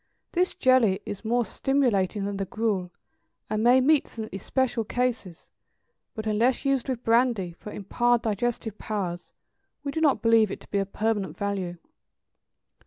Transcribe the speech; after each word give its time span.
This 0.31 0.55
jelly 0.55 0.99
is 1.05 1.23
more 1.23 1.45
stimulating 1.45 2.25
than 2.25 2.37
the 2.37 2.45
gruel, 2.45 2.89
and 3.51 3.61
may 3.63 3.79
meet 3.79 4.07
some 4.07 4.29
especial 4.33 4.83
cases; 4.83 5.51
but, 6.15 6.25
unless 6.25 6.65
used 6.65 6.89
with 6.89 7.03
brandy, 7.03 7.51
for 7.59 7.71
impaired 7.71 8.23
digestive 8.23 8.79
powers, 8.79 9.35
we 9.83 9.91
do 9.91 10.01
not 10.01 10.23
believe 10.23 10.49
it 10.49 10.59
to 10.61 10.67
be 10.71 10.79
of 10.79 10.91
permanent 10.91 11.37
value. 11.37 11.77